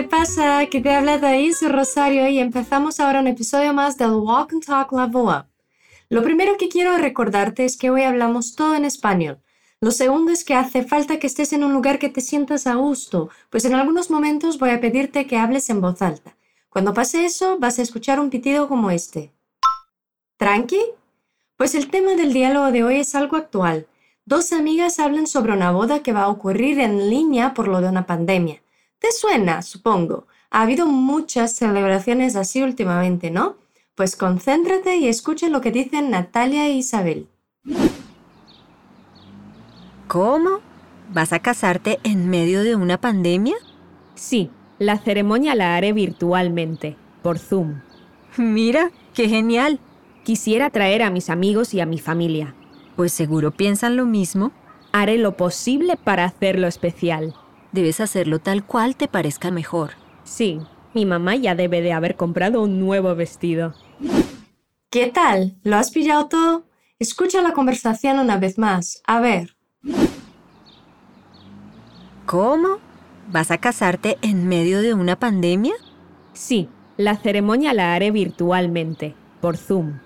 ¿qué 0.00 0.08
pasa? 0.08 0.60
Aquí 0.60 0.80
te 0.80 0.94
habla 0.94 1.20
Thais 1.20 1.60
Rosario 1.60 2.26
y 2.26 2.38
empezamos 2.38 3.00
ahora 3.00 3.20
un 3.20 3.26
episodio 3.26 3.74
más 3.74 3.98
del 3.98 4.12
Walk 4.12 4.50
and 4.54 4.64
Talk 4.64 4.92
Level 4.92 5.24
Up. 5.24 5.44
Lo 6.08 6.22
primero 6.22 6.56
que 6.56 6.70
quiero 6.70 6.96
recordarte 6.96 7.66
es 7.66 7.76
que 7.76 7.90
hoy 7.90 8.04
hablamos 8.04 8.54
todo 8.54 8.74
en 8.74 8.86
español. 8.86 9.42
Lo 9.78 9.90
segundo 9.90 10.32
es 10.32 10.42
que 10.42 10.54
hace 10.54 10.84
falta 10.84 11.18
que 11.18 11.26
estés 11.26 11.52
en 11.52 11.64
un 11.64 11.74
lugar 11.74 11.98
que 11.98 12.08
te 12.08 12.22
sientas 12.22 12.66
a 12.66 12.76
gusto, 12.76 13.28
pues 13.50 13.66
en 13.66 13.74
algunos 13.74 14.10
momentos 14.10 14.58
voy 14.58 14.70
a 14.70 14.80
pedirte 14.80 15.26
que 15.26 15.36
hables 15.36 15.68
en 15.68 15.82
voz 15.82 16.00
alta. 16.00 16.34
Cuando 16.70 16.94
pase 16.94 17.26
eso, 17.26 17.58
vas 17.58 17.78
a 17.78 17.82
escuchar 17.82 18.20
un 18.20 18.30
pitido 18.30 18.68
como 18.68 18.90
este. 18.90 19.34
¿Tranqui? 20.38 20.80
Pues 21.58 21.74
el 21.74 21.90
tema 21.90 22.14
del 22.14 22.32
diálogo 22.32 22.72
de 22.72 22.84
hoy 22.84 22.96
es 23.00 23.14
algo 23.14 23.36
actual. 23.36 23.86
Dos 24.24 24.54
amigas 24.54 24.98
hablan 24.98 25.26
sobre 25.26 25.52
una 25.52 25.72
boda 25.72 26.02
que 26.02 26.14
va 26.14 26.22
a 26.22 26.30
ocurrir 26.30 26.80
en 26.80 27.10
línea 27.10 27.52
por 27.52 27.68
lo 27.68 27.82
de 27.82 27.90
una 27.90 28.06
pandemia. 28.06 28.62
¿Te 29.00 29.12
suena, 29.12 29.62
supongo? 29.62 30.26
Ha 30.50 30.60
habido 30.62 30.86
muchas 30.86 31.54
celebraciones 31.54 32.36
así 32.36 32.62
últimamente, 32.62 33.30
¿no? 33.30 33.56
Pues 33.94 34.14
concéntrate 34.14 34.96
y 34.98 35.08
escucha 35.08 35.48
lo 35.48 35.62
que 35.62 35.72
dicen 35.72 36.10
Natalia 36.10 36.66
e 36.66 36.74
Isabel. 36.74 37.26
¿Cómo? 40.06 40.60
¿Vas 41.12 41.32
a 41.32 41.38
casarte 41.38 41.98
en 42.02 42.28
medio 42.28 42.62
de 42.62 42.76
una 42.76 43.00
pandemia? 43.00 43.56
Sí, 44.16 44.50
la 44.78 44.98
ceremonia 44.98 45.54
la 45.54 45.76
haré 45.76 45.94
virtualmente, 45.94 46.96
por 47.22 47.38
Zoom. 47.38 47.80
Mira, 48.36 48.90
qué 49.14 49.28
genial. 49.28 49.80
Quisiera 50.24 50.68
traer 50.68 51.02
a 51.02 51.10
mis 51.10 51.30
amigos 51.30 51.72
y 51.72 51.80
a 51.80 51.86
mi 51.86 51.98
familia. 51.98 52.54
Pues 52.96 53.12
seguro 53.12 53.50
piensan 53.50 53.96
lo 53.96 54.04
mismo. 54.04 54.52
Haré 54.92 55.16
lo 55.16 55.38
posible 55.38 55.96
para 55.96 56.24
hacerlo 56.24 56.66
especial. 56.66 57.34
Debes 57.72 58.00
hacerlo 58.00 58.38
tal 58.38 58.64
cual 58.64 58.96
te 58.96 59.08
parezca 59.08 59.50
mejor. 59.50 59.92
Sí, 60.24 60.60
mi 60.94 61.06
mamá 61.06 61.36
ya 61.36 61.54
debe 61.54 61.82
de 61.82 61.92
haber 61.92 62.16
comprado 62.16 62.62
un 62.62 62.80
nuevo 62.80 63.14
vestido. 63.14 63.74
¿Qué 64.90 65.06
tal? 65.06 65.56
¿Lo 65.62 65.76
has 65.76 65.90
pillado 65.90 66.26
todo? 66.26 66.64
Escucha 66.98 67.40
la 67.42 67.52
conversación 67.52 68.18
una 68.18 68.36
vez 68.38 68.58
más. 68.58 69.02
A 69.06 69.20
ver. 69.20 69.56
¿Cómo? 72.26 72.78
¿Vas 73.30 73.50
a 73.52 73.58
casarte 73.58 74.18
en 74.22 74.48
medio 74.48 74.82
de 74.82 74.94
una 74.94 75.16
pandemia? 75.16 75.74
Sí, 76.32 76.68
la 76.96 77.16
ceremonia 77.16 77.72
la 77.72 77.94
haré 77.94 78.10
virtualmente, 78.10 79.14
por 79.40 79.56
Zoom. 79.56 80.00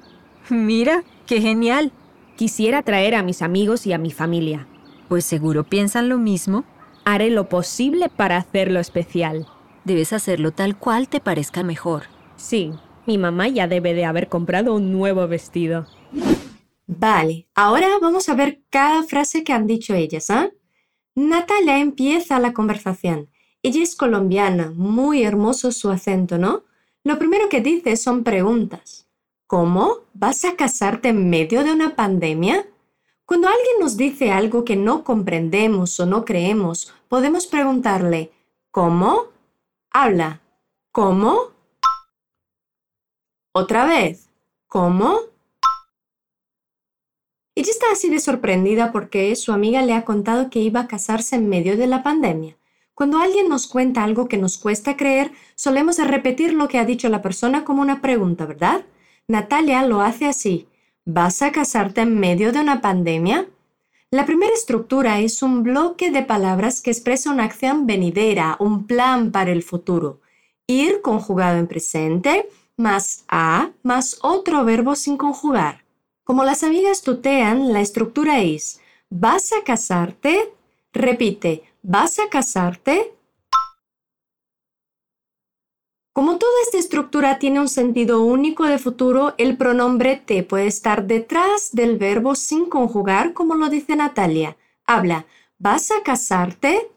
Mira, 0.50 1.02
qué 1.26 1.40
genial. 1.40 1.92
Quisiera 2.36 2.82
traer 2.82 3.14
a 3.14 3.22
mis 3.22 3.40
amigos 3.40 3.86
y 3.86 3.94
a 3.94 3.98
mi 3.98 4.10
familia. 4.10 4.66
Pues 5.08 5.24
seguro 5.24 5.64
piensan 5.64 6.08
lo 6.08 6.18
mismo. 6.18 6.64
Haré 7.04 7.30
lo 7.30 7.48
posible 7.48 8.08
para 8.08 8.38
hacerlo 8.38 8.80
especial. 8.80 9.46
Debes 9.84 10.14
hacerlo 10.14 10.52
tal 10.52 10.78
cual 10.78 11.08
te 11.08 11.20
parezca 11.20 11.62
mejor. 11.62 12.04
Sí, 12.36 12.72
mi 13.06 13.18
mamá 13.18 13.48
ya 13.48 13.68
debe 13.68 13.92
de 13.92 14.06
haber 14.06 14.28
comprado 14.28 14.74
un 14.74 14.90
nuevo 14.90 15.28
vestido. 15.28 15.86
Vale, 16.86 17.46
ahora 17.54 17.88
vamos 18.00 18.28
a 18.28 18.34
ver 18.34 18.62
cada 18.70 19.02
frase 19.02 19.44
que 19.44 19.52
han 19.52 19.66
dicho 19.66 19.94
ellas, 19.94 20.30
¿ah? 20.30 20.50
Natalia 21.14 21.78
empieza 21.78 22.38
la 22.38 22.54
conversación. 22.54 23.28
Ella 23.62 23.82
es 23.82 23.96
colombiana, 23.96 24.72
muy 24.74 25.24
hermoso 25.24 25.72
su 25.72 25.90
acento, 25.90 26.38
¿no? 26.38 26.64
Lo 27.02 27.18
primero 27.18 27.48
que 27.50 27.60
dice 27.60 27.96
son 27.96 28.24
preguntas. 28.24 29.06
¿Cómo? 29.46 29.98
¿Vas 30.14 30.44
a 30.44 30.56
casarte 30.56 31.10
en 31.10 31.28
medio 31.28 31.64
de 31.64 31.72
una 31.72 31.94
pandemia? 31.96 32.66
Cuando 33.26 33.48
alguien 33.48 33.76
nos 33.80 33.96
dice 33.96 34.30
algo 34.30 34.64
que 34.64 34.76
no 34.76 35.02
comprendemos 35.02 35.98
o 35.98 36.04
no 36.04 36.24
creemos, 36.26 36.92
podemos 37.08 37.46
preguntarle, 37.46 38.32
¿cómo? 38.70 39.28
Habla, 39.90 40.42
¿cómo? 40.92 41.52
Otra 43.52 43.86
vez, 43.86 44.28
¿cómo? 44.66 45.20
Ella 47.54 47.70
está 47.70 47.86
así 47.92 48.10
de 48.10 48.18
sorprendida 48.18 48.92
porque 48.92 49.34
su 49.36 49.52
amiga 49.52 49.80
le 49.82 49.94
ha 49.94 50.04
contado 50.04 50.50
que 50.50 50.58
iba 50.58 50.80
a 50.80 50.88
casarse 50.88 51.36
en 51.36 51.48
medio 51.48 51.78
de 51.78 51.86
la 51.86 52.02
pandemia. 52.02 52.58
Cuando 52.94 53.18
alguien 53.18 53.48
nos 53.48 53.68
cuenta 53.68 54.04
algo 54.04 54.28
que 54.28 54.36
nos 54.36 54.58
cuesta 54.58 54.96
creer, 54.96 55.32
solemos 55.54 55.98
repetir 55.98 56.52
lo 56.52 56.68
que 56.68 56.78
ha 56.78 56.84
dicho 56.84 57.08
la 57.08 57.22
persona 57.22 57.64
como 57.64 57.80
una 57.80 58.02
pregunta, 58.02 58.44
¿verdad? 58.44 58.84
Natalia 59.28 59.86
lo 59.86 60.02
hace 60.02 60.26
así. 60.26 60.68
¿Vas 61.06 61.42
a 61.42 61.52
casarte 61.52 62.00
en 62.00 62.18
medio 62.18 62.50
de 62.50 62.60
una 62.60 62.80
pandemia? 62.80 63.46
La 64.10 64.24
primera 64.24 64.54
estructura 64.54 65.20
es 65.20 65.42
un 65.42 65.62
bloque 65.62 66.10
de 66.10 66.22
palabras 66.22 66.80
que 66.80 66.90
expresa 66.90 67.30
una 67.30 67.44
acción 67.44 67.86
venidera, 67.86 68.56
un 68.58 68.86
plan 68.86 69.30
para 69.30 69.52
el 69.52 69.62
futuro. 69.62 70.22
Ir 70.66 71.02
conjugado 71.02 71.58
en 71.58 71.66
presente, 71.66 72.48
más 72.78 73.24
a, 73.28 73.72
más 73.82 74.18
otro 74.22 74.64
verbo 74.64 74.94
sin 74.94 75.18
conjugar. 75.18 75.84
Como 76.24 76.42
las 76.42 76.64
amigas 76.64 77.02
tutean, 77.02 77.74
la 77.74 77.82
estructura 77.82 78.40
es 78.40 78.80
¿vas 79.10 79.52
a 79.52 79.62
casarte? 79.62 80.54
Repite, 80.94 81.64
¿vas 81.82 82.18
a 82.18 82.30
casarte? 82.30 83.13
Como 86.14 86.38
toda 86.38 86.52
esta 86.62 86.78
estructura 86.78 87.40
tiene 87.40 87.58
un 87.58 87.68
sentido 87.68 88.22
único 88.22 88.66
de 88.66 88.78
futuro, 88.78 89.34
el 89.36 89.56
pronombre 89.56 90.22
te 90.24 90.44
puede 90.44 90.68
estar 90.68 91.08
detrás 91.08 91.70
del 91.72 91.98
verbo 91.98 92.36
sin 92.36 92.66
conjugar, 92.66 93.32
como 93.32 93.56
lo 93.56 93.68
dice 93.68 93.96
Natalia. 93.96 94.56
Habla, 94.86 95.26
¿vas 95.58 95.90
a 95.90 96.04
casarte? 96.04 96.88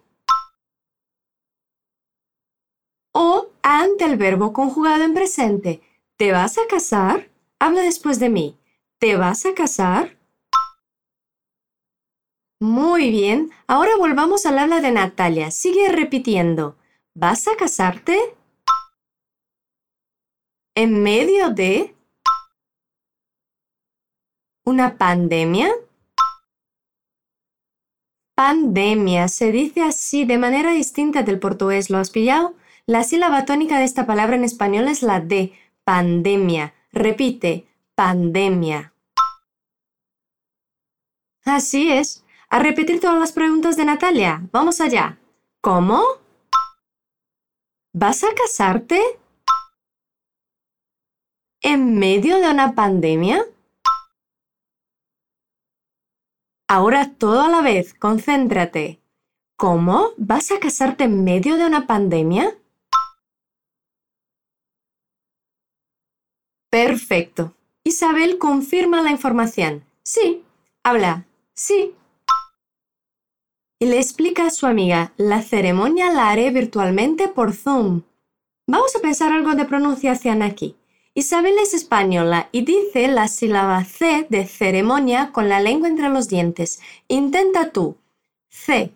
O 3.11 3.47
ante 3.63 4.05
el 4.05 4.17
verbo 4.17 4.53
conjugado 4.53 5.03
en 5.03 5.15
presente, 5.15 5.81
¿te 6.15 6.31
vas 6.31 6.59
a 6.59 6.67
casar? 6.69 7.31
Habla 7.57 7.81
después 7.81 8.19
de 8.19 8.29
mí. 8.29 8.59
¿Te 8.99 9.17
vas 9.17 9.47
a 9.47 9.55
casar? 9.55 10.15
Muy 12.59 13.09
bien, 13.09 13.49
ahora 13.65 13.97
volvamos 13.97 14.45
al 14.45 14.59
habla 14.59 14.79
de 14.79 14.91
Natalia. 14.91 15.49
Sigue 15.49 15.89
repitiendo. 15.89 16.75
¿Vas 17.15 17.47
a 17.47 17.55
casarte? 17.55 18.36
En 20.77 21.01
medio 21.01 21.49
de 21.49 21.95
una 24.63 24.95
pandemia? 24.99 25.71
Pandemia 28.35 29.27
se 29.27 29.51
dice 29.51 29.81
así 29.81 30.25
de 30.25 30.37
manera 30.37 30.73
distinta 30.73 31.23
del 31.23 31.39
portugués, 31.39 31.89
¿lo 31.89 31.97
has 31.97 32.11
pillado? 32.11 32.53
La 32.85 33.03
sílaba 33.03 33.45
tónica 33.45 33.79
de 33.79 33.85
esta 33.85 34.05
palabra 34.05 34.35
en 34.35 34.43
español 34.43 34.87
es 34.87 35.01
la 35.01 35.19
de 35.19 35.53
pandemia. 35.83 36.75
Repite, 36.91 37.67
pandemia. 37.95 38.93
Así 41.43 41.91
es. 41.91 42.23
A 42.49 42.59
repetir 42.59 42.99
todas 42.99 43.19
las 43.19 43.31
preguntas 43.31 43.77
de 43.77 43.85
Natalia. 43.85 44.47
Vamos 44.51 44.79
allá. 44.79 45.17
¿Cómo? 45.59 46.03
¿Vas 47.93 48.23
a 48.23 48.27
casarte? 48.35 49.01
En 51.61 51.97
medio 51.97 52.39
de 52.39 52.49
una 52.49 52.75
pandemia? 52.75 53.45
Ahora 56.67 57.13
todo 57.13 57.41
a 57.41 57.49
la 57.49 57.61
vez, 57.61 57.93
concéntrate. 57.93 58.99
¿Cómo? 59.55 60.09
¿Vas 60.17 60.51
a 60.51 60.59
casarte 60.59 61.05
en 61.05 61.23
medio 61.23 61.57
de 61.57 61.65
una 61.65 61.87
pandemia? 61.87 62.55
Perfecto. 66.69 67.53
Isabel 67.83 68.37
confirma 68.37 69.01
la 69.01 69.11
información. 69.11 69.83
Sí. 70.03 70.43
Habla. 70.83 71.25
Sí. 71.53 71.95
Y 73.79 73.85
le 73.85 73.97
explica 73.97 74.47
a 74.47 74.49
su 74.49 74.65
amiga, 74.67 75.13
la 75.17 75.41
ceremonia 75.41 76.11
la 76.11 76.29
haré 76.29 76.51
virtualmente 76.51 77.27
por 77.27 77.53
Zoom. 77.53 78.03
Vamos 78.67 78.95
a 78.95 78.99
pensar 78.99 79.31
algo 79.31 79.55
de 79.55 79.65
pronunciación 79.65 80.41
aquí. 80.41 80.75
Isabel 81.17 81.57
es 81.57 81.73
española 81.73 82.47
y 82.51 82.61
dice 82.63 83.07
la 83.07 83.27
sílaba 83.27 83.83
C 83.85 84.27
de 84.29 84.45
ceremonia 84.45 85.31
con 85.31 85.49
la 85.49 85.59
lengua 85.59 85.87
entre 85.87 86.09
los 86.09 86.27
dientes. 86.27 86.79
Intenta 87.07 87.71
tú. 87.71 87.97
C. 88.49 88.93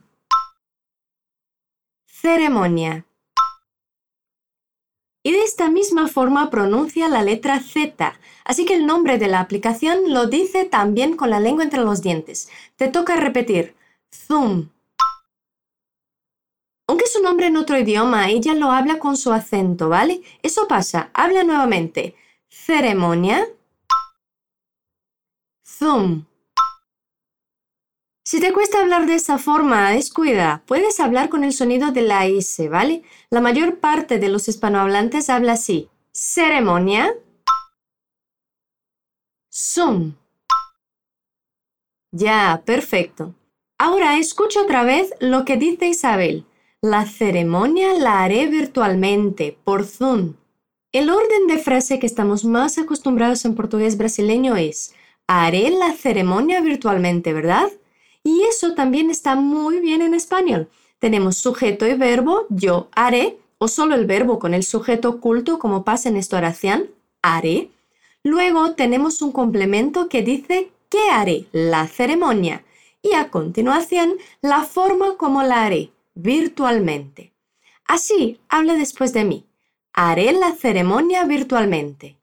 Ceremonia. 2.05 3.07
Y 5.23 5.31
de 5.31 5.41
esta 5.41 5.71
misma 5.71 6.07
forma 6.07 6.51
pronuncia 6.51 7.09
la 7.09 7.23
letra 7.23 7.59
Z, 7.59 8.19
así 8.45 8.65
que 8.67 8.75
el 8.75 8.85
nombre 8.85 9.17
de 9.17 9.27
la 9.27 9.39
aplicación 9.39 10.13
lo 10.13 10.27
dice 10.27 10.65
también 10.65 11.17
con 11.17 11.31
la 11.31 11.39
lengua 11.39 11.63
entre 11.63 11.81
los 11.81 12.03
dientes. 12.03 12.51
Te 12.75 12.87
toca 12.87 13.15
repetir. 13.15 13.73
Zoom. 14.13 14.69
Aunque 16.91 17.07
su 17.07 17.21
nombre 17.21 17.47
en 17.47 17.55
otro 17.55 17.79
idioma, 17.79 18.29
ella 18.29 18.53
lo 18.53 18.69
habla 18.69 18.99
con 18.99 19.15
su 19.15 19.31
acento, 19.31 19.87
¿vale? 19.87 20.23
Eso 20.43 20.67
pasa. 20.67 21.09
Habla 21.13 21.45
nuevamente. 21.45 22.17
Ceremonia. 22.49 23.47
Zoom. 25.65 26.25
Si 28.25 28.41
te 28.41 28.51
cuesta 28.51 28.81
hablar 28.81 29.05
de 29.05 29.15
esta 29.15 29.37
forma, 29.37 29.91
descuida, 29.91 30.63
puedes 30.65 30.99
hablar 30.99 31.29
con 31.29 31.45
el 31.45 31.53
sonido 31.53 31.93
de 31.93 32.01
la 32.01 32.25
S, 32.25 32.67
¿vale? 32.67 33.03
La 33.29 33.39
mayor 33.39 33.79
parte 33.79 34.19
de 34.19 34.27
los 34.27 34.49
hispanohablantes 34.49 35.29
habla 35.29 35.53
así. 35.53 35.87
Ceremonia. 36.11 37.13
Zoom. 39.49 40.15
Ya, 42.11 42.61
perfecto. 42.65 43.33
Ahora 43.77 44.17
escucha 44.17 44.61
otra 44.61 44.83
vez 44.83 45.13
lo 45.21 45.45
que 45.45 45.55
dice 45.55 45.87
Isabel. 45.87 46.45
La 46.83 47.05
ceremonia 47.05 47.93
la 47.93 48.23
haré 48.23 48.47
virtualmente, 48.47 49.55
por 49.63 49.85
Zoom. 49.85 50.33
El 50.91 51.11
orden 51.11 51.45
de 51.45 51.59
frase 51.59 51.99
que 51.99 52.07
estamos 52.07 52.43
más 52.43 52.79
acostumbrados 52.79 53.45
en 53.45 53.53
portugués 53.53 53.99
brasileño 53.99 54.55
es 54.55 54.95
haré 55.27 55.69
la 55.69 55.93
ceremonia 55.93 56.59
virtualmente, 56.59 57.33
¿verdad? 57.33 57.71
Y 58.23 58.41
eso 58.49 58.73
también 58.73 59.11
está 59.11 59.35
muy 59.35 59.79
bien 59.79 60.01
en 60.01 60.15
español. 60.15 60.71
Tenemos 60.97 61.37
sujeto 61.37 61.85
y 61.85 61.93
verbo, 61.93 62.47
yo 62.49 62.89
haré, 62.95 63.37
o 63.59 63.67
solo 63.67 63.93
el 63.93 64.07
verbo 64.07 64.39
con 64.39 64.55
el 64.55 64.63
sujeto 64.63 65.09
oculto 65.09 65.59
como 65.59 65.83
pasa 65.83 66.09
en 66.09 66.17
esta 66.17 66.37
oración, 66.37 66.89
haré. 67.21 67.69
Luego 68.23 68.73
tenemos 68.73 69.21
un 69.21 69.31
complemento 69.31 70.09
que 70.09 70.23
dice 70.23 70.71
¿qué 70.89 71.11
haré? 71.11 71.45
La 71.51 71.87
ceremonia. 71.87 72.63
Y 73.03 73.13
a 73.13 73.29
continuación, 73.29 74.15
la 74.41 74.63
forma 74.63 75.15
como 75.17 75.43
la 75.43 75.63
haré, 75.63 75.91
virtualmente. 76.13 77.33
Así, 77.85 78.39
habla 78.49 78.75
después 78.75 79.13
de 79.13 79.25
mí. 79.25 79.45
Haré 79.93 80.31
la 80.33 80.51
ceremonia 80.53 81.25
virtualmente. 81.25 82.17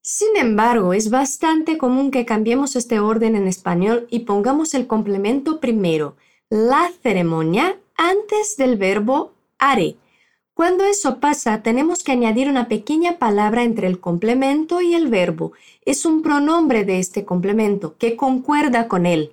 Sin 0.00 0.36
embargo, 0.36 0.94
es 0.94 1.10
bastante 1.10 1.78
común 1.78 2.10
que 2.10 2.26
cambiemos 2.26 2.74
este 2.76 2.98
orden 2.98 3.36
en 3.36 3.46
español 3.46 4.06
y 4.10 4.20
pongamos 4.20 4.74
el 4.74 4.86
complemento 4.86 5.60
primero, 5.60 6.16
la 6.50 6.90
ceremonia, 7.02 7.78
antes 7.96 8.56
del 8.56 8.76
verbo 8.76 9.32
haré. 9.58 9.96
Cuando 10.54 10.84
eso 10.84 11.18
pasa, 11.18 11.62
tenemos 11.62 12.02
que 12.02 12.12
añadir 12.12 12.48
una 12.48 12.68
pequeña 12.68 13.18
palabra 13.18 13.62
entre 13.62 13.86
el 13.86 14.00
complemento 14.00 14.80
y 14.80 14.94
el 14.94 15.08
verbo. 15.08 15.52
Es 15.86 16.04
un 16.04 16.20
pronombre 16.20 16.84
de 16.84 16.98
este 16.98 17.24
complemento 17.24 17.96
que 17.96 18.16
concuerda 18.16 18.88
con 18.88 19.06
él. 19.06 19.32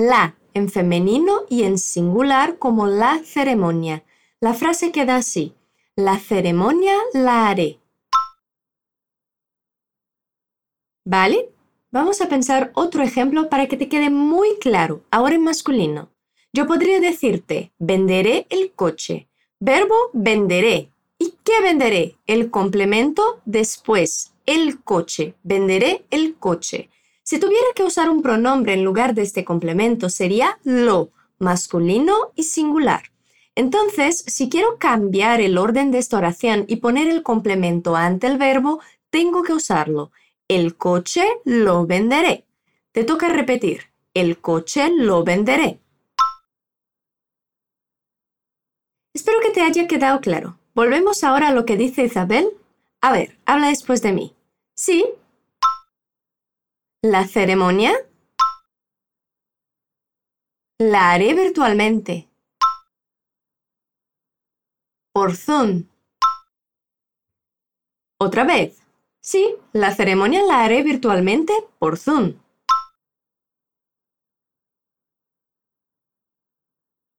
La 0.00 0.36
en 0.54 0.68
femenino 0.68 1.40
y 1.48 1.64
en 1.64 1.76
singular 1.76 2.58
como 2.58 2.86
la 2.86 3.18
ceremonia. 3.24 4.04
La 4.38 4.54
frase 4.54 4.92
queda 4.92 5.16
así. 5.16 5.56
La 5.96 6.20
ceremonia 6.20 6.94
la 7.14 7.48
haré. 7.48 7.80
¿Vale? 11.04 11.50
Vamos 11.90 12.20
a 12.20 12.28
pensar 12.28 12.70
otro 12.74 13.02
ejemplo 13.02 13.48
para 13.48 13.66
que 13.66 13.76
te 13.76 13.88
quede 13.88 14.08
muy 14.08 14.56
claro, 14.60 15.02
ahora 15.10 15.34
en 15.34 15.42
masculino. 15.42 16.10
Yo 16.52 16.68
podría 16.68 17.00
decirte, 17.00 17.72
venderé 17.80 18.46
el 18.50 18.70
coche. 18.74 19.28
Verbo, 19.58 19.96
venderé. 20.12 20.92
¿Y 21.18 21.34
qué 21.42 21.60
venderé? 21.60 22.14
El 22.28 22.52
complemento 22.52 23.40
después, 23.46 24.32
el 24.46 24.80
coche. 24.80 25.34
Venderé 25.42 26.04
el 26.10 26.36
coche. 26.36 26.88
Si 27.28 27.38
tuviera 27.38 27.66
que 27.74 27.82
usar 27.82 28.08
un 28.08 28.22
pronombre 28.22 28.72
en 28.72 28.84
lugar 28.84 29.14
de 29.14 29.20
este 29.20 29.44
complemento, 29.44 30.08
sería 30.08 30.58
lo, 30.64 31.10
masculino 31.38 32.32
y 32.36 32.44
singular. 32.44 33.12
Entonces, 33.54 34.24
si 34.26 34.48
quiero 34.48 34.78
cambiar 34.78 35.42
el 35.42 35.58
orden 35.58 35.90
de 35.90 35.98
esta 35.98 36.16
oración 36.16 36.64
y 36.68 36.76
poner 36.76 37.06
el 37.06 37.22
complemento 37.22 37.96
ante 37.96 38.28
el 38.28 38.38
verbo, 38.38 38.80
tengo 39.10 39.42
que 39.42 39.52
usarlo. 39.52 40.10
El 40.48 40.78
coche 40.78 41.22
lo 41.44 41.84
venderé. 41.84 42.46
Te 42.92 43.04
toca 43.04 43.28
repetir. 43.28 43.90
El 44.14 44.40
coche 44.40 44.88
lo 44.96 45.22
venderé. 45.22 45.80
Espero 49.12 49.40
que 49.42 49.50
te 49.50 49.60
haya 49.60 49.86
quedado 49.86 50.22
claro. 50.22 50.58
Volvemos 50.74 51.22
ahora 51.22 51.48
a 51.48 51.52
lo 51.52 51.66
que 51.66 51.76
dice 51.76 52.04
Isabel. 52.04 52.48
A 53.02 53.12
ver, 53.12 53.38
habla 53.44 53.68
después 53.68 54.00
de 54.00 54.14
mí. 54.14 54.34
Sí. 54.72 55.04
La 57.00 57.28
ceremonia 57.28 57.92
la 60.78 61.12
haré 61.12 61.32
virtualmente. 61.32 62.28
Por 65.12 65.36
Zoom. 65.36 65.84
Otra 68.18 68.42
vez. 68.42 68.82
Sí, 69.20 69.54
la 69.72 69.94
ceremonia 69.94 70.42
la 70.42 70.64
haré 70.64 70.82
virtualmente 70.82 71.52
por 71.78 71.98
Zoom. 71.98 72.34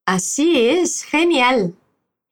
Así 0.05 0.67
es, 0.67 1.03
genial. 1.03 1.73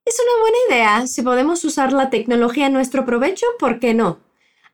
Es 0.04 0.20
una 0.20 0.42
buena 0.42 0.58
idea. 0.68 1.08
Si 1.08 1.22
podemos 1.22 1.64
usar 1.64 1.94
la 1.94 2.10
tecnología 2.10 2.66
a 2.66 2.70
nuestro 2.70 3.06
provecho, 3.06 3.46
¿por 3.58 3.80
qué 3.80 3.94
no? 3.94 4.27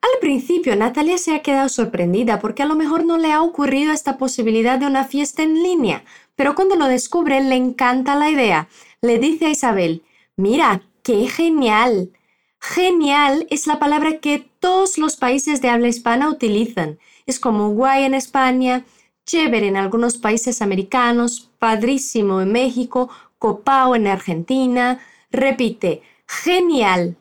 Al 0.03 0.19
principio, 0.19 0.75
Natalia 0.75 1.17
se 1.17 1.33
ha 1.33 1.41
quedado 1.41 1.69
sorprendida 1.69 2.39
porque 2.41 2.61
a 2.61 2.65
lo 2.65 2.75
mejor 2.75 3.05
no 3.05 3.17
le 3.17 3.31
ha 3.31 3.41
ocurrido 3.41 3.93
esta 3.93 4.17
posibilidad 4.17 4.77
de 4.77 4.85
una 4.85 5.05
fiesta 5.05 5.43
en 5.43 5.63
línea, 5.63 6.03
pero 6.35 6.55
cuando 6.55 6.75
lo 6.75 6.87
descubre 6.87 7.39
le 7.41 7.55
encanta 7.55 8.17
la 8.17 8.29
idea. 8.29 8.67
Le 9.01 9.17
dice 9.17 9.45
a 9.45 9.49
Isabel, 9.51 10.03
mira, 10.35 10.81
qué 11.03 11.29
genial. 11.29 12.11
Genial 12.59 13.47
es 13.49 13.65
la 13.65 13.79
palabra 13.79 14.19
que 14.19 14.45
todos 14.59 14.97
los 14.97 15.15
países 15.15 15.61
de 15.61 15.69
habla 15.69 15.87
hispana 15.87 16.29
utilizan. 16.29 16.99
Es 17.25 17.39
como 17.39 17.69
guay 17.69 18.03
en 18.03 18.13
España, 18.13 18.83
chévere 19.25 19.69
en 19.69 19.77
algunos 19.77 20.17
países 20.17 20.61
americanos, 20.61 21.49
padrísimo 21.59 22.41
en 22.41 22.51
México, 22.51 23.09
copao 23.39 23.95
en 23.95 24.07
Argentina. 24.07 24.99
Repite, 25.31 26.01
genial. 26.27 27.15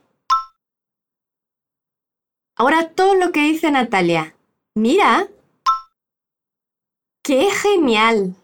Ahora 2.56 2.90
todo 2.90 3.14
lo 3.14 3.32
que 3.32 3.40
dice 3.40 3.70
Natalia. 3.70 4.36
Mira. 4.74 5.28
¡Qué 7.22 7.50
genial! 7.50 8.34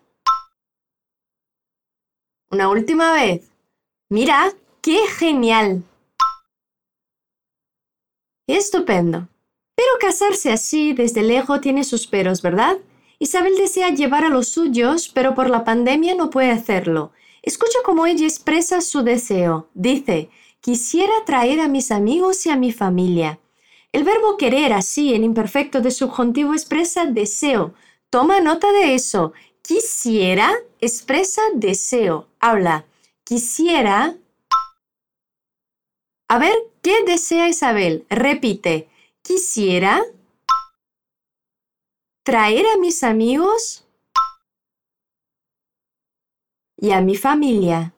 Una 2.51 2.69
última 2.71 3.13
vez. 3.13 3.51
Mira, 4.09 4.53
qué 4.81 5.07
genial. 5.09 5.83
Estupendo. 8.47 9.29
Pero 9.75 9.89
casarse 10.01 10.51
así 10.51 10.95
desde 10.95 11.23
lejos 11.23 11.61
tiene 11.61 11.85
sus 11.85 12.07
peros, 12.07 12.41
¿verdad? 12.41 12.79
Isabel 13.19 13.57
desea 13.57 13.91
llevar 13.91 14.25
a 14.25 14.31
los 14.31 14.49
suyos, 14.49 15.09
pero 15.09 15.35
por 15.35 15.51
la 15.51 15.65
pandemia 15.65 16.15
no 16.15 16.31
puede 16.31 16.51
hacerlo. 16.51 17.13
Escucha 17.43 17.79
cómo 17.85 18.07
ella 18.07 18.25
expresa 18.25 18.81
su 18.81 19.03
deseo. 19.03 19.69
Dice, 19.75 20.31
quisiera 20.61 21.13
traer 21.27 21.61
a 21.61 21.69
mis 21.69 21.91
amigos 21.91 22.47
y 22.47 22.51
a 22.51 22.57
mi 22.57 22.73
familia. 22.73 23.39
El 23.93 24.05
verbo 24.05 24.37
querer 24.37 24.73
así 24.73 25.15
en 25.15 25.25
imperfecto 25.25 25.81
de 25.81 25.91
subjuntivo 25.91 26.53
expresa 26.53 27.07
deseo. 27.07 27.75
Toma 28.11 28.41
nota 28.41 28.71
de 28.73 28.95
eso. 28.95 29.33
Quisiera 29.63 30.53
expresa 30.81 31.43
deseo. 31.55 32.29
Habla. 32.41 32.87
Quisiera 33.25 34.17
a 36.31 36.39
ver, 36.39 36.55
¿qué 36.83 37.05
desea 37.07 37.49
Isabel? 37.49 38.07
Repite, 38.11 38.91
quisiera 39.23 40.05
traer 42.23 42.67
a 42.67 42.77
mis 42.77 43.03
amigos 43.03 43.87
y 46.77 46.91
a 46.91 47.01
mi 47.01 47.17
familia. 47.17 47.95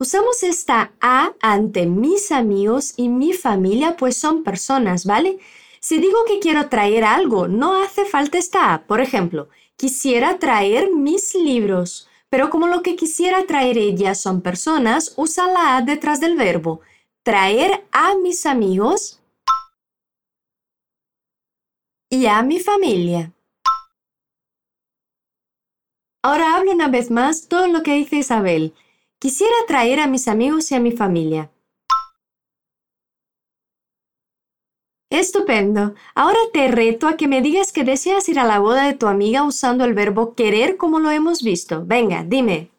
Usamos 0.00 0.42
esta 0.42 0.92
A 1.00 1.34
ante 1.40 1.86
mis 1.86 2.32
amigos 2.32 2.94
y 2.96 3.08
mi 3.08 3.32
familia, 3.32 3.96
pues 3.96 4.16
son 4.16 4.42
personas, 4.42 5.06
¿vale? 5.06 5.38
Si 5.80 5.98
digo 5.98 6.24
que 6.26 6.40
quiero 6.40 6.68
traer 6.68 7.04
algo, 7.04 7.46
no 7.46 7.80
hace 7.80 8.04
falta 8.04 8.38
esta 8.38 8.74
A. 8.74 8.86
Por 8.86 9.00
ejemplo, 9.00 9.48
quisiera 9.76 10.38
traer 10.40 10.90
mis 10.90 11.34
libros. 11.34 12.08
Pero 12.28 12.50
como 12.50 12.66
lo 12.66 12.82
que 12.82 12.96
quisiera 12.96 13.46
traer 13.46 13.78
ella 13.78 14.16
son 14.16 14.40
personas, 14.40 15.14
usa 15.16 15.46
la 15.46 15.76
A 15.76 15.82
detrás 15.82 16.20
del 16.20 16.36
verbo. 16.36 16.80
Traer 17.22 17.86
a 17.92 18.16
mis 18.16 18.46
amigos 18.46 19.20
y 22.10 22.26
a 22.26 22.42
mi 22.42 22.58
familia. 22.58 23.32
Ahora 26.22 26.56
hablo 26.56 26.72
una 26.72 26.88
vez 26.88 27.12
más 27.12 27.46
todo 27.46 27.68
lo 27.68 27.84
que 27.84 27.94
dice 27.94 28.16
Isabel. 28.16 28.74
Quisiera 29.24 29.56
traer 29.66 30.00
a 30.00 30.06
mis 30.06 30.28
amigos 30.28 30.70
y 30.70 30.74
a 30.74 30.80
mi 30.80 30.92
familia. 30.92 31.50
Estupendo. 35.08 35.94
Ahora 36.14 36.38
te 36.52 36.68
reto 36.68 37.08
a 37.08 37.16
que 37.16 37.26
me 37.26 37.40
digas 37.40 37.72
que 37.72 37.84
deseas 37.84 38.28
ir 38.28 38.38
a 38.38 38.44
la 38.44 38.58
boda 38.58 38.84
de 38.84 38.92
tu 38.92 39.06
amiga 39.06 39.42
usando 39.42 39.86
el 39.86 39.94
verbo 39.94 40.34
querer 40.34 40.76
como 40.76 40.98
lo 40.98 41.10
hemos 41.10 41.42
visto. 41.42 41.86
Venga, 41.86 42.22
dime. 42.22 42.70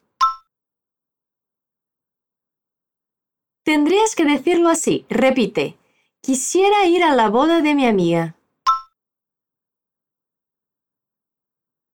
Tendrías 3.64 4.16
que 4.16 4.26
decirlo 4.26 4.70
así. 4.70 5.08
Repite. 5.10 5.80
Quisiera 6.22 6.86
ir 6.86 7.04
a 7.04 7.16
la 7.16 7.30
boda 7.30 7.62
de 7.62 7.74
mi 7.74 7.88
amiga. 7.88 8.36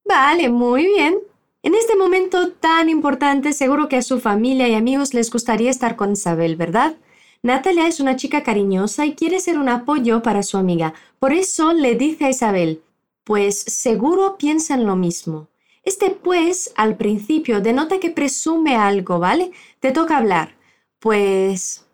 Vale, 0.03 0.49
muy 0.49 0.87
bien. 0.87 1.30
En 1.63 1.75
este 1.75 1.95
momento 1.95 2.51
tan 2.53 2.89
importante, 2.89 3.53
seguro 3.53 3.87
que 3.87 3.97
a 3.97 4.01
su 4.01 4.19
familia 4.19 4.67
y 4.67 4.73
amigos 4.73 5.13
les 5.13 5.29
gustaría 5.29 5.69
estar 5.69 5.95
con 5.95 6.13
Isabel, 6.13 6.55
¿verdad? 6.55 6.95
Natalia 7.43 7.87
es 7.87 7.99
una 7.99 8.15
chica 8.15 8.41
cariñosa 8.41 9.05
y 9.05 9.13
quiere 9.13 9.39
ser 9.39 9.59
un 9.59 9.69
apoyo 9.69 10.23
para 10.23 10.41
su 10.41 10.57
amiga. 10.57 10.95
Por 11.19 11.33
eso 11.33 11.73
le 11.73 11.95
dice 11.95 12.25
a 12.25 12.29
Isabel, 12.31 12.83
pues 13.23 13.59
seguro 13.59 14.37
piensan 14.37 14.85
lo 14.87 14.95
mismo. 14.95 15.49
Este 15.83 16.09
pues 16.09 16.73
al 16.75 16.97
principio 16.97 17.61
denota 17.61 17.99
que 17.99 18.09
presume 18.09 18.75
algo, 18.75 19.19
¿vale? 19.19 19.51
Te 19.79 19.91
toca 19.91 20.17
hablar. 20.17 20.55
Pues... 20.99 21.85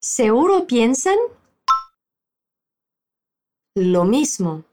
¿Seguro 0.00 0.66
piensan? 0.66 1.16
Lo 3.74 4.04
mismo. 4.04 4.64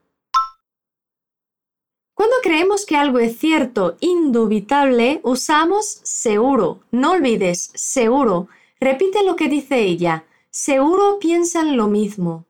Cuando 2.21 2.37
creemos 2.43 2.85
que 2.85 2.97
algo 2.97 3.17
es 3.17 3.39
cierto, 3.39 3.97
indubitable, 3.99 5.21
usamos 5.23 6.01
seguro. 6.03 6.83
No 6.91 7.13
olvides, 7.13 7.71
seguro. 7.73 8.47
Repite 8.79 9.23
lo 9.23 9.35
que 9.35 9.49
dice 9.49 9.79
ella. 9.79 10.27
Seguro 10.51 11.17
piensan 11.17 11.77
lo 11.77 11.87
mismo. 11.87 12.45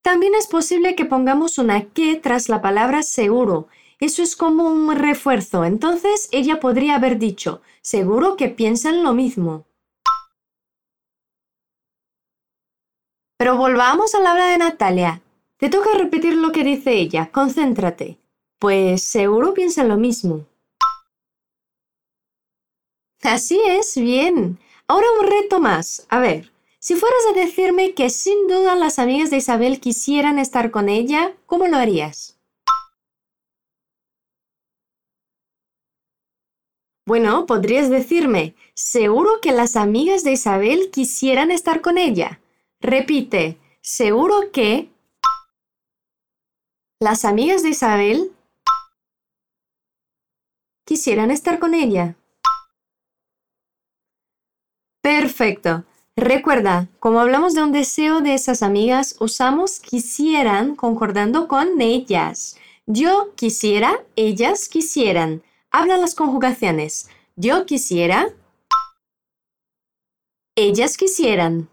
También 0.00 0.34
es 0.34 0.46
posible 0.46 0.94
que 0.94 1.04
pongamos 1.04 1.58
una 1.58 1.84
que 1.84 2.16
tras 2.16 2.48
la 2.48 2.62
palabra 2.62 3.02
seguro. 3.02 3.68
Eso 4.00 4.22
es 4.22 4.34
como 4.34 4.70
un 4.70 4.96
refuerzo. 4.96 5.66
Entonces 5.66 6.30
ella 6.32 6.58
podría 6.58 6.94
haber 6.94 7.18
dicho, 7.18 7.60
seguro 7.82 8.36
que 8.38 8.48
piensan 8.48 9.04
lo 9.04 9.12
mismo. 9.12 9.66
Pero 13.36 13.58
volvamos 13.58 14.14
a 14.14 14.20
la 14.20 14.32
hora 14.32 14.46
de 14.46 14.56
Natalia. 14.56 15.21
Te 15.62 15.70
toca 15.70 15.96
repetir 15.96 16.34
lo 16.34 16.50
que 16.50 16.64
dice 16.64 16.92
ella. 16.92 17.30
Concéntrate. 17.30 18.18
Pues 18.58 19.04
seguro 19.04 19.54
piensan 19.54 19.86
lo 19.86 19.96
mismo. 19.96 20.44
Así 23.22 23.60
es, 23.64 23.94
bien. 23.94 24.58
Ahora 24.88 25.06
un 25.20 25.28
reto 25.28 25.60
más. 25.60 26.04
A 26.08 26.18
ver, 26.18 26.50
si 26.80 26.96
fueras 26.96 27.20
a 27.30 27.38
decirme 27.38 27.94
que 27.94 28.10
sin 28.10 28.48
duda 28.48 28.74
las 28.74 28.98
amigas 28.98 29.30
de 29.30 29.36
Isabel 29.36 29.78
quisieran 29.78 30.40
estar 30.40 30.72
con 30.72 30.88
ella, 30.88 31.32
¿cómo 31.46 31.68
lo 31.68 31.76
harías? 31.76 32.40
Bueno, 37.06 37.46
podrías 37.46 37.88
decirme, 37.88 38.56
seguro 38.74 39.40
que 39.40 39.52
las 39.52 39.76
amigas 39.76 40.24
de 40.24 40.32
Isabel 40.32 40.90
quisieran 40.90 41.52
estar 41.52 41.80
con 41.82 41.98
ella. 41.98 42.40
Repite, 42.80 43.58
seguro 43.80 44.50
que 44.50 44.91
las 47.02 47.24
amigas 47.24 47.64
de 47.64 47.70
Isabel 47.70 48.30
quisieran 50.86 51.32
estar 51.32 51.58
con 51.58 51.74
ella. 51.74 52.14
Perfecto. 55.02 55.84
Recuerda, 56.14 56.88
como 57.00 57.18
hablamos 57.18 57.54
de 57.54 57.62
un 57.64 57.72
deseo 57.72 58.20
de 58.20 58.34
esas 58.34 58.62
amigas, 58.62 59.16
usamos 59.18 59.80
quisieran 59.80 60.76
concordando 60.76 61.48
con 61.48 61.80
ellas. 61.80 62.56
Yo 62.86 63.34
quisiera, 63.34 64.04
ellas 64.14 64.68
quisieran. 64.68 65.42
Habla 65.72 65.96
las 65.96 66.14
conjugaciones. 66.14 67.08
Yo 67.34 67.66
quisiera, 67.66 68.28
ellas 70.54 70.96
quisieran. 70.96 71.68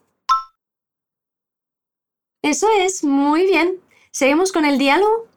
Eso 2.42 2.68
es, 2.80 3.04
muy 3.04 3.46
bien. 3.46 3.80
¿Seguimos 4.20 4.52
con 4.52 4.66
el 4.66 4.78
diálogo? 4.78 5.28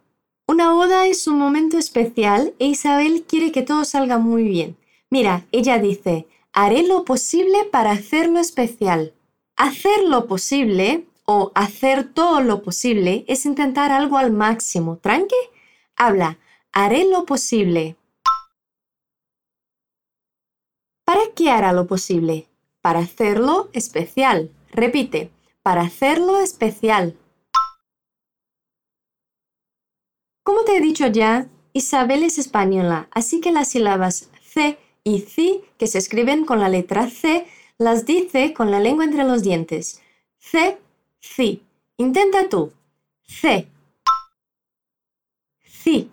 Una 0.48 0.72
boda 0.72 1.06
es 1.06 1.28
un 1.28 1.38
momento 1.38 1.78
especial 1.78 2.52
e 2.58 2.66
Isabel 2.66 3.22
quiere 3.28 3.52
que 3.52 3.62
todo 3.62 3.84
salga 3.84 4.18
muy 4.18 4.42
bien. 4.42 4.76
Mira, 5.08 5.46
ella 5.52 5.78
dice, 5.78 6.26
haré 6.52 6.82
lo 6.82 7.04
posible 7.04 7.62
para 7.70 7.92
hacerlo 7.92 8.40
especial. 8.40 9.14
Hacer 9.54 10.02
lo 10.02 10.26
posible 10.26 11.06
o 11.26 11.52
hacer 11.54 12.12
todo 12.12 12.40
lo 12.40 12.64
posible 12.64 13.24
es 13.28 13.46
intentar 13.46 13.92
algo 13.92 14.18
al 14.18 14.32
máximo. 14.32 14.96
¿Tranque? 14.96 15.36
Habla, 15.94 16.38
haré 16.72 17.08
lo 17.08 17.24
posible. 17.24 17.94
¿Para 21.04 21.20
qué 21.36 21.52
hará 21.52 21.72
lo 21.72 21.86
posible? 21.86 22.48
Para 22.80 22.98
hacerlo 22.98 23.70
especial. 23.74 24.50
Repite, 24.72 25.30
para 25.62 25.82
hacerlo 25.82 26.40
especial. 26.40 27.16
Como 30.42 30.64
te 30.64 30.76
he 30.76 30.80
dicho 30.80 31.06
ya, 31.06 31.48
Isabel 31.72 32.24
es 32.24 32.38
española, 32.38 33.08
así 33.12 33.40
que 33.40 33.52
las 33.52 33.68
sílabas 33.68 34.28
C 34.42 34.76
y 35.04 35.20
ci, 35.20 35.62
que 35.78 35.86
se 35.86 35.98
escriben 35.98 36.44
con 36.44 36.58
la 36.58 36.68
letra 36.68 37.08
C, 37.08 37.46
las 37.78 38.06
dice 38.06 38.52
con 38.52 38.70
la 38.70 38.80
lengua 38.80 39.04
entre 39.04 39.24
los 39.24 39.42
dientes. 39.42 40.02
C, 40.38 40.78
ci. 41.20 41.62
Intenta 41.96 42.48
tú. 42.48 42.72
C. 43.22 43.68
Ci. 45.64 46.10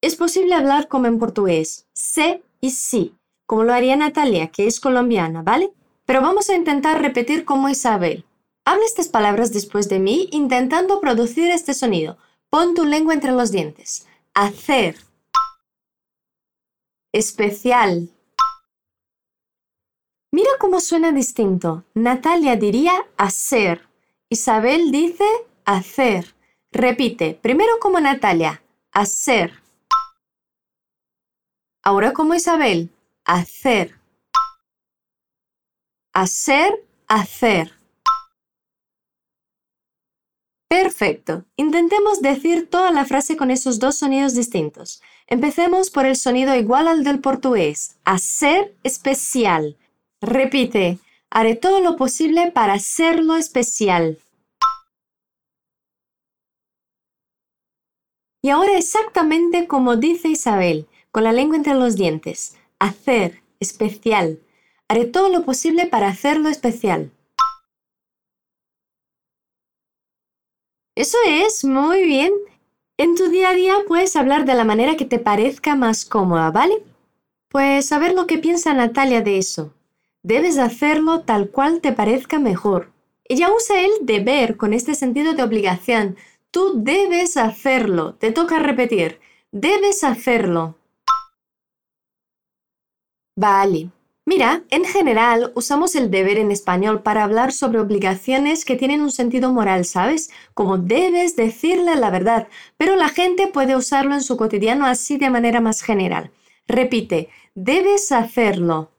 Es 0.00 0.16
posible 0.16 0.54
hablar 0.54 0.88
como 0.88 1.06
en 1.06 1.18
portugués, 1.18 1.86
C 1.92 2.42
y 2.60 2.70
sí, 2.70 3.14
como 3.46 3.62
lo 3.62 3.72
haría 3.72 3.96
Natalia, 3.96 4.48
que 4.48 4.66
es 4.66 4.80
colombiana, 4.80 5.42
¿vale? 5.42 5.72
Pero 6.04 6.20
vamos 6.20 6.50
a 6.50 6.56
intentar 6.56 7.00
repetir 7.00 7.44
como 7.44 7.68
Isabel. 7.68 8.24
Habla 8.66 8.84
estas 8.86 9.08
palabras 9.08 9.52
después 9.52 9.88
de 9.88 9.98
mí 9.98 10.28
intentando 10.32 11.00
producir 11.00 11.50
este 11.50 11.74
sonido. 11.74 12.16
Pon 12.48 12.74
tu 12.74 12.84
lengua 12.84 13.12
entre 13.12 13.32
los 13.32 13.50
dientes. 13.52 14.06
Hacer, 14.32 14.96
especial. 17.12 18.08
Mira 20.32 20.50
cómo 20.58 20.80
suena 20.80 21.12
distinto. 21.12 21.84
Natalia 21.94 22.56
diría 22.56 22.92
hacer. 23.16 23.88
Isabel 24.28 24.90
dice 24.90 25.24
hacer. 25.64 26.34
Repite, 26.72 27.38
primero 27.40 27.78
como 27.80 28.00
Natalia, 28.00 28.62
hacer. 28.90 29.62
Ahora 31.82 32.12
como 32.12 32.34
Isabel, 32.34 32.90
hacer. 33.24 34.00
Hacer, 36.12 36.84
hacer. 37.06 37.83
Perfecto. 40.82 41.44
Intentemos 41.54 42.20
decir 42.20 42.68
toda 42.68 42.90
la 42.90 43.04
frase 43.04 43.36
con 43.36 43.52
esos 43.52 43.78
dos 43.78 43.96
sonidos 43.96 44.34
distintos. 44.34 45.00
Empecemos 45.28 45.88
por 45.88 46.04
el 46.04 46.16
sonido 46.16 46.56
igual 46.56 46.88
al 46.88 47.04
del 47.04 47.20
portugués. 47.20 47.94
Hacer 48.04 48.74
especial. 48.82 49.76
Repite. 50.20 50.98
Haré 51.30 51.54
todo 51.54 51.78
lo 51.78 51.94
posible 51.94 52.50
para 52.50 52.72
hacerlo 52.72 53.36
especial. 53.36 54.18
Y 58.42 58.50
ahora 58.50 58.76
exactamente 58.76 59.68
como 59.68 59.94
dice 59.94 60.26
Isabel, 60.26 60.88
con 61.12 61.22
la 61.22 61.32
lengua 61.32 61.56
entre 61.56 61.74
los 61.74 61.94
dientes. 61.94 62.56
Hacer 62.80 63.44
especial. 63.60 64.40
Haré 64.88 65.04
todo 65.04 65.28
lo 65.28 65.44
posible 65.44 65.86
para 65.86 66.08
hacerlo 66.08 66.48
especial. 66.48 67.12
Eso 70.94 71.18
es, 71.26 71.64
muy 71.64 72.04
bien. 72.04 72.32
En 72.96 73.16
tu 73.16 73.28
día 73.28 73.48
a 73.48 73.54
día 73.54 73.74
puedes 73.88 74.14
hablar 74.14 74.44
de 74.44 74.54
la 74.54 74.64
manera 74.64 74.96
que 74.96 75.04
te 75.04 75.18
parezca 75.18 75.74
más 75.74 76.04
cómoda, 76.04 76.52
¿vale? 76.52 76.84
Pues 77.48 77.90
a 77.90 77.98
ver 77.98 78.14
lo 78.14 78.26
que 78.26 78.38
piensa 78.38 78.74
Natalia 78.74 79.20
de 79.20 79.38
eso. 79.38 79.74
Debes 80.22 80.56
hacerlo 80.58 81.22
tal 81.22 81.50
cual 81.50 81.80
te 81.80 81.92
parezca 81.92 82.38
mejor. 82.38 82.92
Ella 83.24 83.48
usa 83.52 83.80
el 83.80 83.90
deber 84.02 84.56
con 84.56 84.72
este 84.72 84.94
sentido 84.94 85.34
de 85.34 85.42
obligación. 85.42 86.16
Tú 86.50 86.74
debes 86.76 87.36
hacerlo. 87.36 88.14
Te 88.14 88.30
toca 88.30 88.60
repetir. 88.60 89.18
Debes 89.50 90.04
hacerlo. 90.04 90.76
Vale. 93.34 93.90
Mira, 94.26 94.64
en 94.70 94.86
general 94.86 95.52
usamos 95.54 95.94
el 95.94 96.10
deber 96.10 96.38
en 96.38 96.50
español 96.50 97.02
para 97.02 97.24
hablar 97.24 97.52
sobre 97.52 97.78
obligaciones 97.78 98.64
que 98.64 98.74
tienen 98.76 99.02
un 99.02 99.10
sentido 99.10 99.52
moral, 99.52 99.84
¿sabes? 99.84 100.30
Como 100.54 100.78
debes 100.78 101.36
decirle 101.36 101.94
la 101.96 102.08
verdad, 102.08 102.48
pero 102.78 102.96
la 102.96 103.10
gente 103.10 103.48
puede 103.48 103.76
usarlo 103.76 104.14
en 104.14 104.22
su 104.22 104.38
cotidiano 104.38 104.86
así 104.86 105.18
de 105.18 105.28
manera 105.28 105.60
más 105.60 105.82
general. 105.82 106.30
Repite, 106.66 107.28
debes 107.54 108.12
hacerlo. 108.12 108.90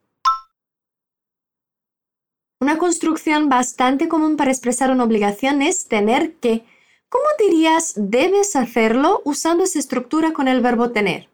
Una 2.62 2.78
construcción 2.78 3.50
bastante 3.50 4.08
común 4.08 4.38
para 4.38 4.52
expresar 4.52 4.92
una 4.92 5.04
obligación 5.04 5.64
es 5.64 5.88
tener 5.88 6.36
que. 6.36 6.66
¿Cómo 7.10 7.26
dirías 7.40 7.94
debes 7.96 8.56
hacerlo 8.56 9.22
usando 9.26 9.64
esa 9.64 9.80
estructura 9.80 10.34
con 10.34 10.48
el 10.48 10.62
verbo 10.62 10.92
tener? 10.92 11.30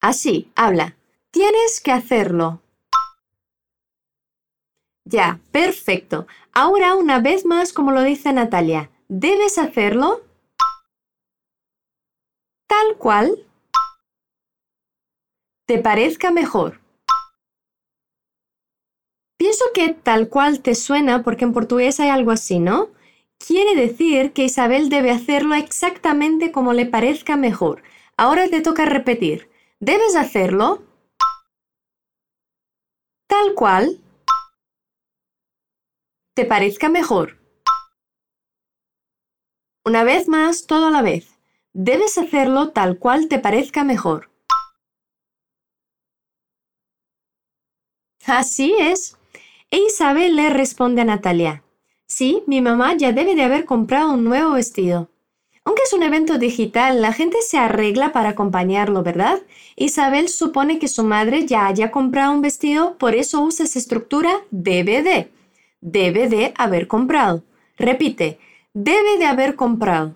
Así, 0.00 0.52
habla. 0.54 0.97
Tienes 1.30 1.80
que 1.80 1.92
hacerlo. 1.92 2.62
Ya, 5.04 5.40
perfecto. 5.52 6.26
Ahora 6.52 6.94
una 6.94 7.20
vez 7.20 7.44
más, 7.44 7.72
como 7.72 7.92
lo 7.92 8.02
dice 8.02 8.32
Natalia, 8.32 8.90
debes 9.08 9.58
hacerlo 9.58 10.22
tal 12.66 12.96
cual 12.98 13.46
te 15.66 15.78
parezca 15.78 16.30
mejor. 16.30 16.80
Pienso 19.38 19.64
que 19.72 19.94
tal 19.94 20.28
cual 20.28 20.60
te 20.60 20.74
suena 20.74 21.22
porque 21.22 21.44
en 21.44 21.52
portugués 21.52 22.00
hay 22.00 22.08
algo 22.08 22.32
así, 22.32 22.58
¿no? 22.58 22.88
Quiere 23.38 23.76
decir 23.76 24.32
que 24.32 24.44
Isabel 24.44 24.88
debe 24.88 25.10
hacerlo 25.10 25.54
exactamente 25.54 26.52
como 26.52 26.72
le 26.72 26.86
parezca 26.86 27.36
mejor. 27.36 27.82
Ahora 28.16 28.48
te 28.48 28.60
toca 28.60 28.84
repetir. 28.84 29.48
Debes 29.78 30.16
hacerlo 30.16 30.87
tal 33.28 33.54
cual 33.54 34.00
te 36.34 36.44
parezca 36.44 36.88
mejor. 36.88 37.38
Una 39.84 40.02
vez 40.02 40.28
más, 40.28 40.66
todo 40.66 40.88
a 40.88 40.90
la 40.90 41.02
vez. 41.02 41.38
Debes 41.72 42.18
hacerlo 42.18 42.70
tal 42.70 42.98
cual 42.98 43.28
te 43.28 43.38
parezca 43.38 43.84
mejor. 43.84 44.30
Así 48.26 48.74
es. 48.78 49.16
E 49.70 49.78
Isabel 49.78 50.36
le 50.36 50.50
responde 50.50 51.02
a 51.02 51.04
Natalia. 51.04 51.62
Sí, 52.06 52.42
mi 52.46 52.60
mamá 52.60 52.96
ya 52.96 53.12
debe 53.12 53.34
de 53.34 53.42
haber 53.42 53.64
comprado 53.66 54.12
un 54.12 54.24
nuevo 54.24 54.52
vestido. 54.52 55.10
Aunque 55.68 55.82
es 55.82 55.92
un 55.92 56.02
evento 56.02 56.38
digital, 56.38 57.02
la 57.02 57.12
gente 57.12 57.42
se 57.42 57.58
arregla 57.58 58.10
para 58.10 58.30
acompañarlo, 58.30 59.02
¿verdad? 59.02 59.42
Isabel 59.76 60.30
supone 60.30 60.78
que 60.78 60.88
su 60.88 61.04
madre 61.04 61.44
ya 61.44 61.66
haya 61.66 61.90
comprado 61.90 62.32
un 62.32 62.40
vestido, 62.40 62.96
por 62.96 63.14
eso 63.14 63.42
usa 63.42 63.66
esa 63.66 63.78
estructura 63.78 64.30
debe 64.50 65.02
de. 65.02 65.30
Debe 65.82 66.26
de 66.30 66.54
haber 66.56 66.88
comprado. 66.88 67.42
Repite, 67.76 68.38
debe 68.72 69.18
de 69.18 69.26
haber 69.26 69.56
comprado. 69.56 70.14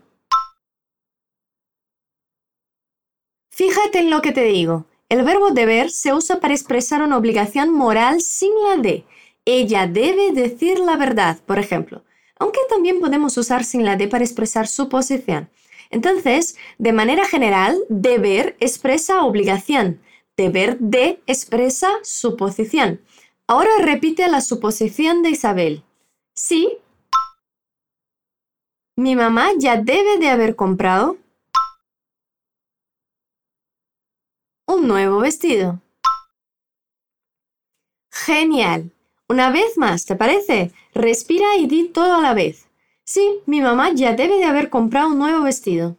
Fíjate 3.50 3.98
en 3.98 4.08
lo 4.08 4.22
que 4.22 4.32
te 4.32 4.44
digo. 4.44 4.86
El 5.10 5.22
verbo 5.22 5.50
deber 5.50 5.90
se 5.90 6.14
usa 6.14 6.40
para 6.40 6.54
expresar 6.54 7.02
una 7.02 7.18
obligación 7.18 7.74
moral 7.74 8.22
sin 8.22 8.52
la 8.66 8.78
de. 8.78 9.04
Ella 9.44 9.86
debe 9.86 10.32
decir 10.32 10.78
la 10.78 10.96
verdad, 10.96 11.40
por 11.44 11.58
ejemplo, 11.58 12.04
aunque 12.42 12.58
también 12.68 12.98
podemos 12.98 13.36
usar 13.38 13.62
sin 13.62 13.84
la 13.84 13.94
de 13.94 14.08
para 14.08 14.24
expresar 14.24 14.66
su 14.66 14.88
posición. 14.88 15.48
Entonces, 15.90 16.56
de 16.76 16.92
manera 16.92 17.24
general, 17.24 17.78
deber 17.88 18.56
expresa 18.58 19.22
obligación, 19.24 20.00
deber 20.36 20.76
de 20.80 21.22
expresa 21.28 21.88
suposición. 22.02 23.00
Ahora 23.46 23.70
repite 23.80 24.26
la 24.26 24.40
suposición 24.40 25.22
de 25.22 25.30
Isabel. 25.30 25.84
Sí, 26.34 26.78
mi 28.96 29.14
mamá 29.14 29.50
ya 29.56 29.76
debe 29.76 30.18
de 30.18 30.28
haber 30.28 30.56
comprado 30.56 31.18
un 34.66 34.88
nuevo 34.88 35.20
vestido. 35.20 35.80
Genial. 38.10 38.90
Una 39.28 39.50
vez 39.50 39.78
más, 39.78 40.04
¿te 40.04 40.16
parece? 40.16 40.72
Respira 40.94 41.56
y 41.56 41.66
di 41.66 41.88
todo 41.88 42.14
a 42.14 42.20
la 42.20 42.34
vez. 42.34 42.66
Sí, 43.04 43.40
mi 43.46 43.60
mamá 43.60 43.92
ya 43.92 44.14
debe 44.14 44.38
de 44.38 44.44
haber 44.44 44.70
comprado 44.70 45.08
un 45.08 45.18
nuevo 45.18 45.44
vestido. 45.44 45.96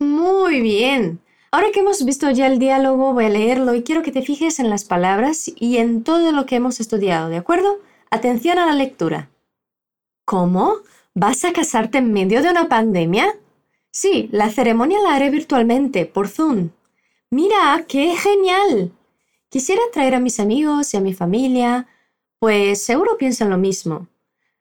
Muy 0.00 0.60
bien. 0.60 1.20
Ahora 1.50 1.72
que 1.72 1.80
hemos 1.80 2.04
visto 2.04 2.30
ya 2.30 2.46
el 2.46 2.58
diálogo, 2.58 3.14
voy 3.14 3.24
a 3.24 3.30
leerlo 3.30 3.74
y 3.74 3.82
quiero 3.82 4.02
que 4.02 4.12
te 4.12 4.22
fijes 4.22 4.60
en 4.60 4.70
las 4.70 4.84
palabras 4.84 5.50
y 5.56 5.78
en 5.78 6.04
todo 6.04 6.30
lo 6.30 6.46
que 6.46 6.56
hemos 6.56 6.78
estudiado, 6.78 7.30
¿de 7.30 7.38
acuerdo? 7.38 7.80
Atención 8.10 8.58
a 8.58 8.66
la 8.66 8.74
lectura. 8.74 9.30
¿Cómo? 10.26 10.74
¿Vas 11.14 11.44
a 11.44 11.52
casarte 11.52 11.98
en 11.98 12.12
medio 12.12 12.42
de 12.42 12.50
una 12.50 12.68
pandemia? 12.68 13.34
Sí, 13.90 14.28
la 14.30 14.50
ceremonia 14.50 15.00
la 15.00 15.14
haré 15.14 15.30
virtualmente, 15.30 16.04
por 16.06 16.28
Zoom. 16.28 16.70
Mira, 17.30 17.84
qué 17.86 18.16
genial. 18.16 18.92
Quisiera 19.50 19.82
traer 19.92 20.14
a 20.14 20.20
mis 20.20 20.40
amigos 20.40 20.94
y 20.94 20.96
a 20.96 21.00
mi 21.00 21.12
familia, 21.12 21.86
pues 22.38 22.82
seguro 22.82 23.18
piensan 23.18 23.50
lo 23.50 23.58
mismo. 23.58 24.08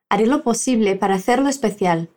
Haré 0.10 0.28
lo 0.28 0.44
posible 0.44 0.96
para 0.98 1.16
hacerlo 1.16 1.48
especial. 1.48 2.10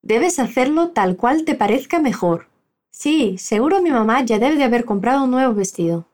Debes 0.00 0.38
hacerlo 0.38 0.90
tal 0.90 1.16
cual 1.16 1.44
te 1.44 1.54
parezca 1.54 1.98
mejor. 1.98 2.48
Sí, 2.90 3.36
seguro 3.38 3.82
mi 3.82 3.90
mamá 3.90 4.24
ya 4.24 4.38
debe 4.38 4.56
de 4.56 4.64
haber 4.64 4.86
comprado 4.86 5.24
un 5.24 5.32
nuevo 5.32 5.54
vestido. 5.54 6.06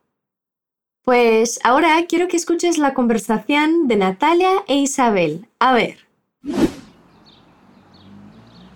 Pues 1.02 1.60
ahora 1.62 2.04
quiero 2.08 2.26
que 2.26 2.36
escuches 2.36 2.78
la 2.78 2.92
conversación 2.92 3.86
de 3.86 3.96
Natalia 3.96 4.64
e 4.66 4.74
Isabel. 4.74 5.46
A 5.60 5.72
ver. 5.72 5.98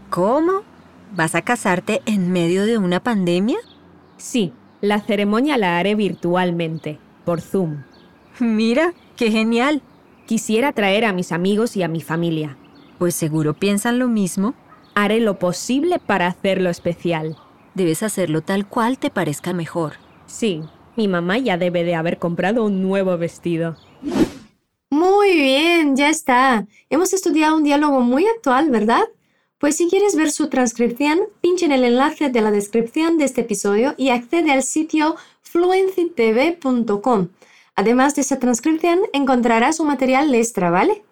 ¿Cómo? 0.08 0.62
¿Vas 1.12 1.34
a 1.34 1.42
casarte 1.42 2.00
en 2.06 2.30
medio 2.30 2.66
de 2.66 2.78
una 2.78 3.02
pandemia? 3.02 3.58
Sí, 4.16 4.52
la 4.80 5.00
ceremonia 5.00 5.58
la 5.58 5.78
haré 5.78 5.94
virtualmente, 5.94 6.98
por 7.24 7.40
Zoom. 7.40 7.82
Mira, 8.38 8.94
qué 9.16 9.30
genial. 9.30 9.82
Quisiera 10.26 10.72
traer 10.72 11.04
a 11.04 11.12
mis 11.12 11.32
amigos 11.32 11.76
y 11.76 11.82
a 11.82 11.88
mi 11.88 12.00
familia. 12.00 12.56
Pues 12.98 13.14
seguro 13.14 13.54
piensan 13.54 13.98
lo 13.98 14.08
mismo. 14.08 14.54
Haré 14.94 15.20
lo 15.20 15.38
posible 15.38 15.98
para 15.98 16.26
hacerlo 16.26 16.70
especial. 16.70 17.36
Debes 17.74 18.02
hacerlo 18.02 18.42
tal 18.42 18.66
cual 18.66 18.98
te 18.98 19.10
parezca 19.10 19.52
mejor. 19.52 19.94
Sí, 20.26 20.62
mi 20.96 21.08
mamá 21.08 21.38
ya 21.38 21.56
debe 21.56 21.84
de 21.84 21.94
haber 21.94 22.18
comprado 22.18 22.64
un 22.64 22.82
nuevo 22.82 23.16
vestido. 23.18 23.76
Muy 24.90 25.34
bien, 25.34 25.96
ya 25.96 26.08
está. 26.08 26.66
Hemos 26.88 27.12
estudiado 27.12 27.56
un 27.56 27.64
diálogo 27.64 28.00
muy 28.00 28.26
actual, 28.26 28.70
¿verdad? 28.70 29.04
Pues 29.60 29.76
si 29.76 29.88
quieres 29.90 30.16
ver 30.16 30.30
su 30.32 30.48
transcripción, 30.48 31.20
pincha 31.42 31.66
en 31.66 31.72
el 31.72 31.84
enlace 31.84 32.30
de 32.30 32.40
la 32.40 32.50
descripción 32.50 33.18
de 33.18 33.26
este 33.26 33.42
episodio 33.42 33.94
y 33.98 34.08
accede 34.08 34.50
al 34.50 34.62
sitio 34.62 35.16
fluencytv.com. 35.42 37.28
Además 37.76 38.14
de 38.14 38.22
esa 38.22 38.38
transcripción, 38.38 39.00
encontrarás 39.12 39.78
un 39.78 39.88
material 39.88 40.34
extra, 40.34 40.70
¿vale? 40.70 41.02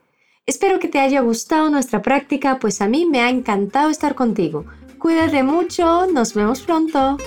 Espero 0.46 0.78
que 0.78 0.88
te 0.88 0.98
haya 0.98 1.20
gustado 1.20 1.68
nuestra 1.68 2.00
práctica, 2.00 2.58
pues 2.58 2.80
a 2.80 2.88
mí 2.88 3.04
me 3.04 3.20
ha 3.20 3.28
encantado 3.28 3.90
estar 3.90 4.14
contigo. 4.14 4.64
Cuídate 4.98 5.42
mucho, 5.42 6.06
nos 6.06 6.32
vemos 6.32 6.62
pronto. 6.62 7.18